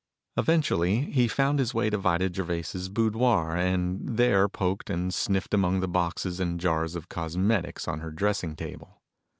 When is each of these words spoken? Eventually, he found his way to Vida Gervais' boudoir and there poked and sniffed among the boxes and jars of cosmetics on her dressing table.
Eventually, 0.35 1.11
he 1.11 1.27
found 1.27 1.59
his 1.59 1.75
way 1.75 1.91
to 1.91 1.97
Vida 1.99 2.33
Gervais' 2.33 2.87
boudoir 2.89 3.55
and 3.55 4.17
there 4.17 4.49
poked 4.49 4.89
and 4.89 5.13
sniffed 5.13 5.53
among 5.53 5.79
the 5.79 5.87
boxes 5.87 6.39
and 6.39 6.59
jars 6.59 6.95
of 6.95 7.07
cosmetics 7.07 7.87
on 7.87 7.99
her 7.99 8.09
dressing 8.09 8.55
table. 8.55 8.99